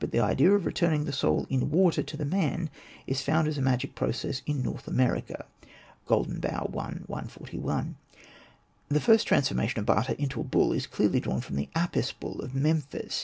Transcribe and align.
But 0.00 0.10
the 0.10 0.20
idea 0.20 0.52
of 0.52 0.66
returning 0.66 1.06
the 1.06 1.14
soul 1.14 1.46
in 1.48 1.70
water 1.70 2.02
to 2.02 2.16
the 2.18 2.26
man 2.26 2.68
is 3.06 3.22
found 3.22 3.48
as 3.48 3.56
a 3.56 3.62
magic 3.62 3.94
process 3.94 4.42
in 4.44 4.60
North 4.62 4.86
America('' 4.86 5.46
Golden 6.06 6.40
Bough," 6.40 6.68
i. 6.78 6.92
141). 7.06 7.96
The 8.90 9.00
first 9.00 9.26
transformation 9.26 9.80
of 9.80 9.86
Bata, 9.86 10.14
into 10.20 10.42
a 10.42 10.44
bull, 10.44 10.74
is 10.74 10.86
clearly 10.86 11.20
drawn 11.20 11.40
from 11.40 11.56
the 11.56 11.70
Apis 11.74 12.12
bull 12.12 12.40
of 12.42 12.54
Memphis. 12.54 13.20